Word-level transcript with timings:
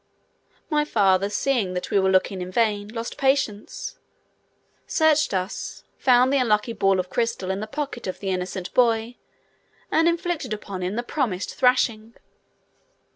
My 0.67 0.83
father, 0.83 1.29
seeing 1.29 1.75
that 1.75 1.91
we 1.91 1.99
were 1.99 2.09
looking 2.09 2.41
in 2.41 2.51
vain, 2.51 2.87
lost 2.87 3.17
patience, 3.19 3.99
searched 4.87 5.31
us, 5.31 5.83
found 5.99 6.33
the 6.33 6.39
unlucky 6.39 6.73
ball 6.73 6.99
of 6.99 7.07
crystal 7.11 7.51
in 7.51 7.59
the 7.59 7.67
pocket 7.67 8.07
of 8.07 8.17
the 8.19 8.31
innocent 8.31 8.73
boy, 8.73 9.17
and 9.91 10.07
inflicted 10.07 10.53
upon 10.53 10.81
him 10.81 10.95
the 10.95 11.03
promised 11.03 11.53
thrashing. 11.53 12.15